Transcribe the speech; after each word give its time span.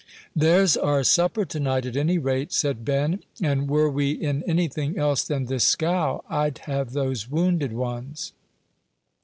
"There's 0.35 0.75
our 0.77 1.03
supper 1.03 1.45
to 1.45 1.59
night, 1.59 1.85
at 1.85 1.95
any 1.95 2.17
rate," 2.17 2.51
said 2.51 2.83
Ben; 2.83 3.21
"and 3.39 3.69
were 3.69 3.87
we 3.87 4.09
in 4.09 4.41
anything 4.49 4.97
else 4.97 5.23
than 5.23 5.45
this 5.45 5.63
scow, 5.63 6.23
I'd 6.27 6.57
have 6.65 6.93
those 6.93 7.29
wounded 7.29 7.73
ones." 7.73 8.33